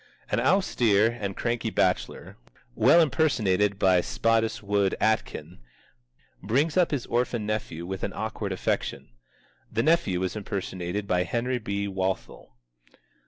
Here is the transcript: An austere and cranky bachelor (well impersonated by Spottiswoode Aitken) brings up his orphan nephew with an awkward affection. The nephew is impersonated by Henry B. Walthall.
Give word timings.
An 0.31 0.39
austere 0.39 1.11
and 1.11 1.37
cranky 1.37 1.69
bachelor 1.69 2.35
(well 2.73 3.01
impersonated 3.01 3.77
by 3.77 4.01
Spottiswoode 4.01 4.95
Aitken) 4.99 5.59
brings 6.41 6.75
up 6.75 6.89
his 6.89 7.05
orphan 7.05 7.45
nephew 7.45 7.85
with 7.85 8.01
an 8.03 8.11
awkward 8.11 8.51
affection. 8.51 9.09
The 9.71 9.83
nephew 9.83 10.23
is 10.23 10.35
impersonated 10.35 11.05
by 11.05 11.21
Henry 11.21 11.59
B. 11.59 11.87
Walthall. 11.87 12.57